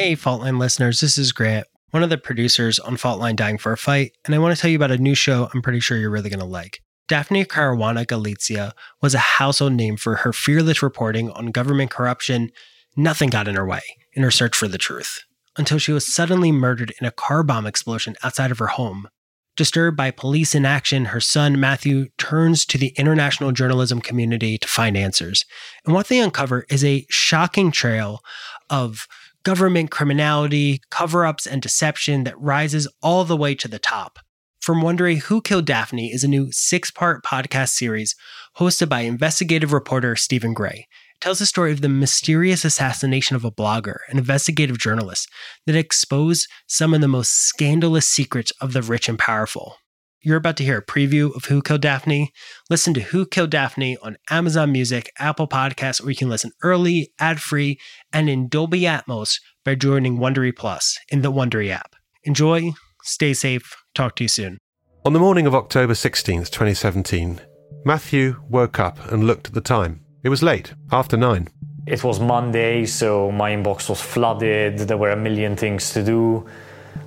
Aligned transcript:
Hey, 0.00 0.16
Faultline 0.16 0.58
listeners, 0.58 1.00
this 1.00 1.18
is 1.18 1.30
Grant, 1.30 1.66
one 1.90 2.02
of 2.02 2.08
the 2.08 2.16
producers 2.16 2.78
on 2.78 2.96
Faultline 2.96 3.36
Dying 3.36 3.58
for 3.58 3.70
a 3.70 3.76
Fight, 3.76 4.12
and 4.24 4.34
I 4.34 4.38
want 4.38 4.56
to 4.56 4.58
tell 4.58 4.70
you 4.70 4.78
about 4.78 4.90
a 4.90 4.96
new 4.96 5.14
show 5.14 5.50
I'm 5.52 5.60
pretty 5.60 5.78
sure 5.78 5.98
you're 5.98 6.08
really 6.08 6.30
going 6.30 6.40
to 6.40 6.46
like. 6.46 6.80
Daphne 7.06 7.44
Caruana 7.44 8.06
Galizia 8.06 8.72
was 9.02 9.14
a 9.14 9.18
household 9.18 9.74
name 9.74 9.98
for 9.98 10.16
her 10.16 10.32
fearless 10.32 10.82
reporting 10.82 11.30
on 11.32 11.48
government 11.48 11.90
corruption. 11.90 12.50
Nothing 12.96 13.28
got 13.28 13.46
in 13.46 13.56
her 13.56 13.66
way 13.66 13.82
in 14.14 14.22
her 14.22 14.30
search 14.30 14.56
for 14.56 14.68
the 14.68 14.78
truth 14.78 15.18
until 15.58 15.76
she 15.76 15.92
was 15.92 16.06
suddenly 16.06 16.50
murdered 16.50 16.94
in 16.98 17.06
a 17.06 17.12
car 17.12 17.42
bomb 17.42 17.66
explosion 17.66 18.16
outside 18.24 18.50
of 18.50 18.58
her 18.58 18.68
home. 18.68 19.06
Disturbed 19.54 19.98
by 19.98 20.10
police 20.10 20.54
inaction, 20.54 21.06
her 21.06 21.20
son 21.20 21.60
Matthew 21.60 22.06
turns 22.16 22.64
to 22.64 22.78
the 22.78 22.94
international 22.96 23.52
journalism 23.52 24.00
community 24.00 24.56
to 24.56 24.66
find 24.66 24.96
answers. 24.96 25.44
And 25.84 25.92
what 25.92 26.08
they 26.08 26.20
uncover 26.20 26.64
is 26.70 26.82
a 26.82 27.04
shocking 27.10 27.70
trail 27.70 28.22
of 28.70 29.06
government 29.42 29.90
criminality, 29.90 30.80
cover 30.90 31.24
ups, 31.24 31.46
and 31.46 31.62
deception 31.62 32.24
that 32.24 32.40
rises 32.40 32.88
all 33.02 33.24
the 33.24 33.36
way 33.36 33.54
to 33.54 33.68
the 33.68 33.78
top. 33.78 34.18
From 34.60 34.82
Wondery 34.82 35.20
Who 35.22 35.40
Killed 35.40 35.64
Daphne 35.64 36.12
is 36.12 36.22
a 36.22 36.28
new 36.28 36.52
six 36.52 36.90
part 36.90 37.24
podcast 37.24 37.70
series 37.70 38.14
hosted 38.58 38.90
by 38.90 39.00
investigative 39.00 39.72
reporter 39.72 40.16
Stephen 40.16 40.52
Grey. 40.52 40.86
It 41.14 41.20
tells 41.22 41.38
the 41.38 41.46
story 41.46 41.72
of 41.72 41.80
the 41.80 41.88
mysterious 41.88 42.64
assassination 42.64 43.36
of 43.36 43.44
a 43.44 43.50
blogger, 43.50 43.98
an 44.08 44.18
investigative 44.18 44.78
journalist, 44.78 45.28
that 45.66 45.76
exposed 45.76 46.46
some 46.66 46.92
of 46.92 47.00
the 47.00 47.08
most 47.08 47.32
scandalous 47.32 48.06
secrets 48.06 48.52
of 48.60 48.74
the 48.74 48.82
rich 48.82 49.08
and 49.08 49.18
powerful. 49.18 49.76
You're 50.22 50.36
about 50.36 50.58
to 50.58 50.64
hear 50.64 50.76
a 50.76 50.84
preview 50.84 51.34
of 51.34 51.46
Who 51.46 51.62
Killed 51.62 51.80
Daphne. 51.80 52.30
Listen 52.68 52.92
to 52.92 53.00
Who 53.00 53.24
Killed 53.24 53.48
Daphne 53.48 53.96
on 54.02 54.18
Amazon 54.28 54.70
Music, 54.70 55.10
Apple 55.18 55.48
Podcasts, 55.48 56.04
or 56.04 56.10
you 56.10 56.16
can 56.16 56.28
listen 56.28 56.52
early, 56.62 57.10
ad 57.18 57.40
free, 57.40 57.80
and 58.12 58.28
in 58.28 58.46
Dolby 58.46 58.82
Atmos 58.82 59.40
by 59.64 59.76
joining 59.76 60.18
Wondery 60.18 60.54
Plus 60.54 60.98
in 61.08 61.22
the 61.22 61.32
Wondery 61.32 61.70
app. 61.70 61.96
Enjoy, 62.24 62.72
stay 63.02 63.32
safe, 63.32 63.74
talk 63.94 64.14
to 64.16 64.24
you 64.24 64.28
soon. 64.28 64.58
On 65.06 65.14
the 65.14 65.18
morning 65.18 65.46
of 65.46 65.54
October 65.54 65.94
16th, 65.94 66.50
2017, 66.50 67.40
Matthew 67.86 68.42
woke 68.46 68.78
up 68.78 69.10
and 69.10 69.24
looked 69.24 69.46
at 69.46 69.54
the 69.54 69.62
time. 69.62 70.04
It 70.22 70.28
was 70.28 70.42
late, 70.42 70.74
after 70.92 71.16
nine. 71.16 71.48
It 71.86 72.04
was 72.04 72.20
Monday, 72.20 72.84
so 72.84 73.32
my 73.32 73.52
inbox 73.52 73.88
was 73.88 74.02
flooded. 74.02 74.80
There 74.80 74.98
were 74.98 75.12
a 75.12 75.16
million 75.16 75.56
things 75.56 75.94
to 75.94 76.04
do. 76.04 76.46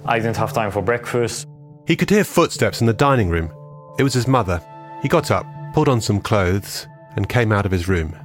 I 0.03 0.17
didn't 0.17 0.38
have 0.38 0.52
time 0.52 0.72
for 0.72 0.81
breakfast. 0.81 1.48
He 1.86 1.98
could 1.98 2.09
hear 2.09 2.23
footsteps 2.23 2.80
in 2.80 2.88
the 2.88 2.94
dining 2.94 3.30
room. 3.30 3.52
It 4.00 4.03
was 4.03 4.14
his 4.14 4.26
mother. 4.26 4.62
He 5.02 5.09
got 5.09 5.31
up, 5.31 5.45
pulled 5.73 5.89
on 5.89 6.00
some 6.00 6.22
clothes, 6.22 6.88
and 7.17 7.28
came 7.28 7.52
out 7.52 7.66
of 7.66 7.72
his 7.72 7.89
room. 7.89 8.16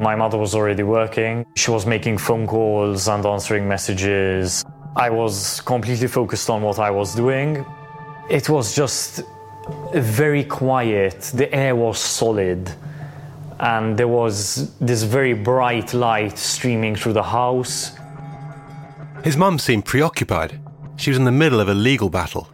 My 0.00 0.16
mother 0.16 0.38
was 0.38 0.54
already 0.54 0.82
working. 0.82 1.44
She 1.56 1.70
was 1.70 1.84
making 1.84 2.18
phone 2.18 2.46
calls 2.46 3.06
and 3.08 3.24
answering 3.26 3.68
messages. 3.68 4.64
I 4.96 5.10
was 5.10 5.60
completely 5.60 6.08
focused 6.08 6.48
on 6.48 6.62
what 6.62 6.78
I 6.78 6.90
was 6.90 7.14
doing. 7.14 7.66
It 8.30 8.48
was 8.48 8.74
just 8.74 9.22
very 9.92 10.44
quiet. 10.44 11.20
The 11.34 11.54
air 11.54 11.76
was 11.76 11.98
solid. 11.98 12.72
And 13.60 13.96
there 13.98 14.08
was 14.08 14.74
this 14.78 15.02
very 15.02 15.34
bright 15.34 15.92
light 15.92 16.38
streaming 16.38 16.96
through 16.96 17.12
the 17.12 17.22
house. 17.22 17.92
His 19.22 19.36
mum 19.36 19.58
seemed 19.58 19.84
preoccupied. 19.84 20.60
She 20.96 21.10
was 21.10 21.18
in 21.18 21.24
the 21.24 21.32
middle 21.32 21.60
of 21.60 21.68
a 21.68 21.74
legal 21.74 22.08
battle. 22.08 22.48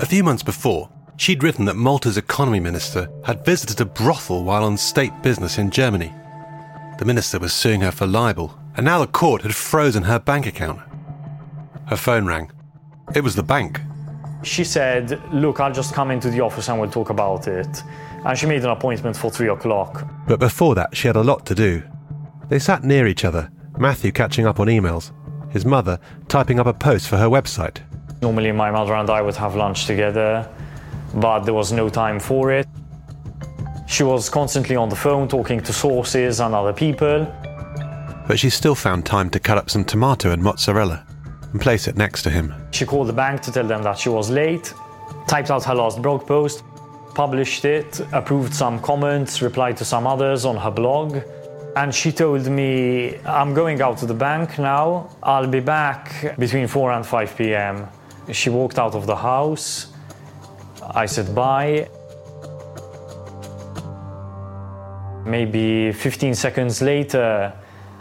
A 0.00 0.06
few 0.06 0.24
months 0.24 0.42
before, 0.42 0.88
she'd 1.18 1.42
written 1.42 1.66
that 1.66 1.76
Malta's 1.76 2.16
economy 2.16 2.58
minister 2.58 3.06
had 3.22 3.44
visited 3.44 3.82
a 3.82 3.84
brothel 3.84 4.44
while 4.44 4.64
on 4.64 4.78
state 4.78 5.12
business 5.22 5.58
in 5.58 5.70
Germany. 5.70 6.10
The 6.98 7.04
minister 7.04 7.38
was 7.38 7.52
suing 7.52 7.82
her 7.82 7.90
for 7.90 8.06
libel, 8.06 8.58
and 8.76 8.86
now 8.86 9.00
the 9.00 9.06
court 9.06 9.42
had 9.42 9.54
frozen 9.54 10.04
her 10.04 10.18
bank 10.18 10.46
account. 10.46 10.80
Her 11.86 11.98
phone 11.98 12.24
rang. 12.24 12.50
It 13.14 13.22
was 13.22 13.34
the 13.34 13.42
bank. 13.42 13.78
She 14.42 14.64
said, 14.64 15.20
Look, 15.34 15.60
I'll 15.60 15.70
just 15.70 15.92
come 15.92 16.10
into 16.10 16.30
the 16.30 16.40
office 16.40 16.70
and 16.70 16.80
we'll 16.80 16.90
talk 16.90 17.10
about 17.10 17.46
it. 17.46 17.82
And 18.24 18.38
she 18.38 18.46
made 18.46 18.64
an 18.64 18.70
appointment 18.70 19.18
for 19.18 19.30
three 19.30 19.50
o'clock. 19.50 20.08
But 20.26 20.40
before 20.40 20.74
that, 20.76 20.96
she 20.96 21.08
had 21.08 21.16
a 21.16 21.22
lot 21.22 21.44
to 21.44 21.54
do. 21.54 21.82
They 22.48 22.58
sat 22.58 22.84
near 22.84 23.06
each 23.06 23.26
other, 23.26 23.50
Matthew 23.76 24.12
catching 24.12 24.46
up 24.46 24.60
on 24.60 24.68
emails, 24.68 25.12
his 25.52 25.66
mother 25.66 26.00
typing 26.26 26.58
up 26.58 26.66
a 26.66 26.72
post 26.72 27.06
for 27.06 27.18
her 27.18 27.28
website. 27.28 27.82
Normally, 28.22 28.52
my 28.52 28.70
mother 28.70 28.94
and 28.94 29.08
I 29.08 29.22
would 29.22 29.36
have 29.36 29.56
lunch 29.56 29.86
together, 29.86 30.46
but 31.14 31.40
there 31.40 31.54
was 31.54 31.72
no 31.72 31.88
time 31.88 32.20
for 32.20 32.52
it. 32.52 32.66
She 33.88 34.02
was 34.02 34.28
constantly 34.28 34.76
on 34.76 34.88
the 34.90 34.96
phone 34.96 35.26
talking 35.26 35.60
to 35.62 35.72
sources 35.72 36.40
and 36.40 36.54
other 36.54 36.74
people. 36.74 37.24
But 38.28 38.38
she 38.38 38.50
still 38.50 38.74
found 38.74 39.06
time 39.06 39.30
to 39.30 39.40
cut 39.40 39.56
up 39.56 39.70
some 39.70 39.84
tomato 39.84 40.32
and 40.32 40.42
mozzarella 40.42 41.04
and 41.52 41.60
place 41.60 41.88
it 41.88 41.96
next 41.96 42.22
to 42.24 42.30
him. 42.30 42.54
She 42.72 42.84
called 42.84 43.08
the 43.08 43.14
bank 43.14 43.40
to 43.42 43.52
tell 43.52 43.66
them 43.66 43.82
that 43.82 43.98
she 43.98 44.10
was 44.10 44.28
late, 44.30 44.72
typed 45.26 45.50
out 45.50 45.64
her 45.64 45.74
last 45.74 46.02
blog 46.02 46.26
post, 46.26 46.62
published 47.14 47.64
it, 47.64 48.00
approved 48.12 48.54
some 48.54 48.80
comments, 48.80 49.40
replied 49.40 49.78
to 49.78 49.84
some 49.84 50.06
others 50.06 50.44
on 50.44 50.56
her 50.56 50.70
blog. 50.70 51.18
And 51.74 51.94
she 51.94 52.12
told 52.12 52.46
me, 52.46 53.16
I'm 53.24 53.54
going 53.54 53.80
out 53.80 53.96
to 53.98 54.06
the 54.06 54.14
bank 54.14 54.58
now. 54.58 55.08
I'll 55.22 55.46
be 55.46 55.60
back 55.60 56.38
between 56.38 56.66
4 56.66 56.92
and 56.92 57.06
5 57.06 57.36
p.m. 57.36 57.88
She 58.32 58.50
walked 58.50 58.78
out 58.78 58.94
of 58.94 59.06
the 59.06 59.16
house. 59.16 59.92
I 60.94 61.06
said 61.06 61.34
bye. 61.34 61.88
Maybe 65.24 65.92
15 65.92 66.34
seconds 66.34 66.82
later, 66.82 67.52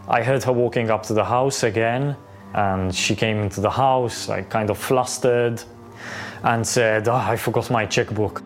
I 0.07 0.23
heard 0.23 0.43
her 0.43 0.53
walking 0.53 0.89
up 0.89 1.03
to 1.03 1.13
the 1.13 1.23
house 1.23 1.63
again, 1.63 2.15
and 2.53 2.93
she 2.93 3.15
came 3.15 3.39
into 3.39 3.61
the 3.61 3.69
house, 3.69 4.27
like 4.29 4.49
kind 4.49 4.69
of 4.69 4.77
flustered, 4.77 5.61
and 6.43 6.65
said, 6.65 7.07
oh, 7.07 7.13
I 7.13 7.35
forgot 7.35 7.69
my 7.69 7.85
checkbook. 7.85 8.41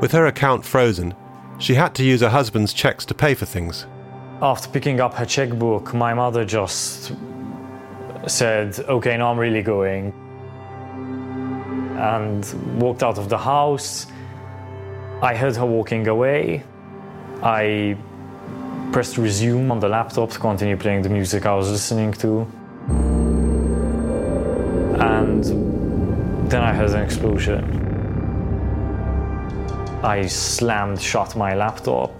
With 0.00 0.12
her 0.12 0.26
account 0.26 0.64
frozen, 0.64 1.14
she 1.58 1.74
had 1.74 1.94
to 1.94 2.04
use 2.04 2.20
her 2.20 2.28
husband's 2.28 2.72
checks 2.72 3.04
to 3.06 3.14
pay 3.14 3.34
for 3.34 3.46
things. 3.46 3.86
After 4.42 4.68
picking 4.68 5.00
up 5.00 5.14
her 5.14 5.24
checkbook, 5.24 5.94
my 5.94 6.12
mother 6.12 6.44
just 6.44 7.12
said, 8.26 8.78
Okay, 8.80 9.16
now 9.16 9.32
I'm 9.32 9.38
really 9.38 9.62
going 9.62 10.12
and 11.96 12.44
walked 12.80 13.02
out 13.02 13.18
of 13.18 13.28
the 13.28 13.38
house. 13.38 14.06
I 15.22 15.34
heard 15.34 15.56
her 15.56 15.66
walking 15.66 16.06
away. 16.08 16.62
I 17.42 17.96
pressed 18.92 19.18
resume 19.18 19.70
on 19.70 19.80
the 19.80 19.88
laptop 19.88 20.30
to 20.30 20.38
continue 20.38 20.76
playing 20.76 21.02
the 21.02 21.08
music 21.08 21.46
I 21.46 21.54
was 21.54 21.70
listening 21.70 22.12
to. 22.14 22.46
And 25.00 25.44
then 26.50 26.62
I 26.62 26.72
heard 26.72 26.90
an 26.90 27.02
explosion. 27.02 27.82
I 30.02 30.26
slammed 30.26 31.00
shut 31.00 31.34
my 31.34 31.54
laptop, 31.54 32.12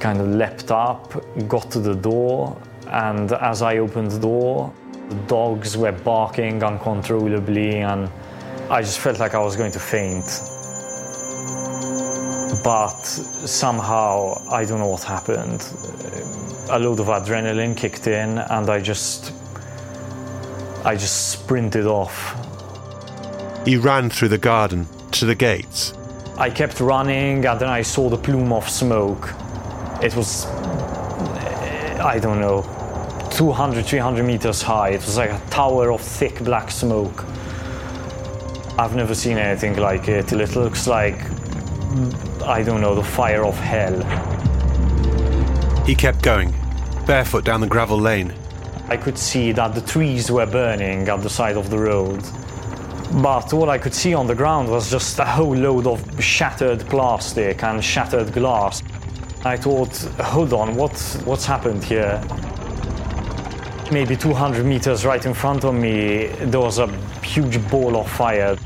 kind 0.00 0.20
of 0.20 0.28
leapt 0.28 0.70
up, 0.70 1.22
got 1.46 1.70
to 1.70 1.78
the 1.78 1.94
door, 1.94 2.56
and 2.88 3.30
as 3.32 3.62
I 3.62 3.78
opened 3.78 4.10
the 4.10 4.18
door, 4.18 4.72
the 5.08 5.14
dogs 5.26 5.76
were 5.76 5.92
barking 5.92 6.62
uncontrollably 6.62 7.78
and 7.78 8.10
I 8.70 8.82
just 8.82 9.00
felt 9.00 9.18
like 9.18 9.34
I 9.34 9.40
was 9.40 9.56
going 9.56 9.72
to 9.72 9.80
faint. 9.80 10.40
But 12.62 13.02
somehow, 13.02 14.40
I 14.48 14.64
don't 14.64 14.78
know 14.78 14.86
what 14.86 15.02
happened. 15.02 15.66
A 16.70 16.78
load 16.78 17.00
of 17.00 17.08
adrenaline 17.08 17.76
kicked 17.76 18.06
in, 18.06 18.38
and 18.38 18.70
I 18.70 18.80
just. 18.80 19.32
I 20.84 20.94
just 20.94 21.30
sprinted 21.32 21.86
off. 21.86 22.36
He 23.64 23.76
ran 23.76 24.08
through 24.08 24.28
the 24.28 24.38
garden 24.38 24.86
to 25.10 25.26
the 25.26 25.34
gates. 25.34 25.92
I 26.38 26.48
kept 26.48 26.78
running, 26.78 27.44
and 27.44 27.60
then 27.60 27.68
I 27.68 27.82
saw 27.82 28.08
the 28.08 28.18
plume 28.18 28.52
of 28.52 28.68
smoke. 28.68 29.34
It 30.00 30.14
was. 30.14 30.46
I 30.46 32.20
don't 32.22 32.38
know. 32.38 32.62
200, 33.32 33.84
300 33.84 34.22
meters 34.22 34.62
high. 34.62 34.90
It 34.90 35.00
was 35.00 35.16
like 35.16 35.30
a 35.30 35.42
tower 35.50 35.90
of 35.90 36.00
thick 36.00 36.38
black 36.44 36.70
smoke. 36.70 37.24
I've 38.80 38.96
never 38.96 39.14
seen 39.14 39.36
anything 39.36 39.76
like 39.76 40.08
it. 40.08 40.32
It 40.32 40.56
looks 40.56 40.86
like, 40.86 41.18
I 42.42 42.62
don't 42.62 42.80
know, 42.80 42.94
the 42.94 43.04
fire 43.04 43.44
of 43.44 43.54
hell. 43.58 44.00
He 45.84 45.94
kept 45.94 46.22
going, 46.22 46.54
barefoot 47.06 47.44
down 47.44 47.60
the 47.60 47.66
gravel 47.66 47.98
lane. 47.98 48.32
I 48.88 48.96
could 48.96 49.18
see 49.18 49.52
that 49.52 49.74
the 49.74 49.82
trees 49.82 50.30
were 50.30 50.46
burning 50.46 51.06
at 51.10 51.22
the 51.22 51.28
side 51.28 51.58
of 51.58 51.68
the 51.68 51.78
road. 51.78 52.22
But 53.22 53.52
all 53.52 53.68
I 53.68 53.76
could 53.76 53.92
see 53.92 54.14
on 54.14 54.26
the 54.26 54.34
ground 54.34 54.70
was 54.70 54.90
just 54.90 55.18
a 55.18 55.26
whole 55.26 55.54
load 55.54 55.86
of 55.86 56.00
shattered 56.24 56.80
plastic 56.88 57.62
and 57.62 57.84
shattered 57.84 58.32
glass. 58.32 58.82
I 59.44 59.58
thought, 59.58 59.94
hold 60.20 60.54
on, 60.54 60.74
what, 60.74 60.98
what's 61.26 61.44
happened 61.44 61.84
here? 61.84 62.18
Maybe 63.92 64.16
200 64.16 64.64
meters 64.64 65.04
right 65.04 65.26
in 65.26 65.34
front 65.34 65.64
of 65.64 65.74
me, 65.74 66.28
there 66.28 66.60
was 66.60 66.78
a 66.78 66.86
huge 67.22 67.60
ball 67.70 67.98
of 67.98 68.10
fire. 68.10 68.56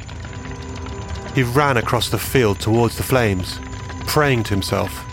He 1.34 1.42
ran 1.42 1.76
across 1.76 2.10
the 2.10 2.18
field 2.18 2.60
towards 2.60 2.96
the 2.96 3.02
flames, 3.02 3.58
praying 4.06 4.44
to 4.44 4.50
himself. 4.54 5.04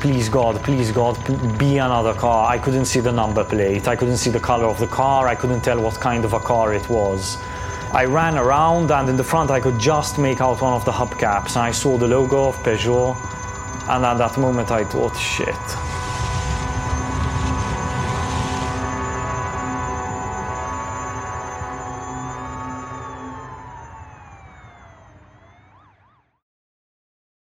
please 0.00 0.28
God, 0.28 0.62
please 0.62 0.92
God, 0.92 1.16
be 1.58 1.78
another 1.78 2.12
car. 2.12 2.46
I 2.48 2.58
couldn't 2.58 2.84
see 2.84 3.00
the 3.00 3.10
number 3.10 3.42
plate, 3.42 3.88
I 3.88 3.96
couldn't 3.96 4.18
see 4.18 4.30
the 4.30 4.38
color 4.38 4.66
of 4.66 4.78
the 4.78 4.86
car, 4.86 5.26
I 5.26 5.34
couldn't 5.34 5.62
tell 5.62 5.80
what 5.80 5.94
kind 5.94 6.24
of 6.24 6.34
a 6.34 6.40
car 6.40 6.74
it 6.74 6.88
was. 6.90 7.38
I 7.92 8.04
ran 8.04 8.36
around 8.36 8.90
and 8.90 9.08
in 9.08 9.16
the 9.16 9.24
front 9.24 9.50
I 9.50 9.60
could 9.60 9.78
just 9.80 10.18
make 10.18 10.42
out 10.42 10.60
one 10.60 10.74
of 10.74 10.84
the 10.84 10.92
hubcaps 10.92 11.56
and 11.56 11.64
I 11.64 11.70
saw 11.70 11.96
the 11.96 12.06
logo 12.06 12.48
of 12.50 12.56
Peugeot 12.56 13.16
and 13.88 14.04
at 14.04 14.18
that 14.18 14.36
moment 14.36 14.70
I 14.70 14.84
thought, 14.84 15.16
shit, 15.16 15.56